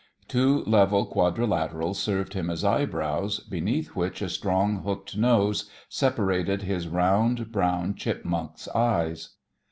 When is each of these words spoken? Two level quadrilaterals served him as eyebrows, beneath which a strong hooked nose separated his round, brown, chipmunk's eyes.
Two 0.27 0.63
level 0.63 1.05
quadrilaterals 1.05 1.97
served 1.97 2.33
him 2.33 2.49
as 2.49 2.63
eyebrows, 2.65 3.39
beneath 3.39 3.89
which 3.89 4.23
a 4.23 4.29
strong 4.29 4.77
hooked 4.81 5.15
nose 5.15 5.69
separated 5.89 6.63
his 6.63 6.87
round, 6.87 7.51
brown, 7.51 7.93
chipmunk's 7.93 8.67
eyes. 8.69 9.35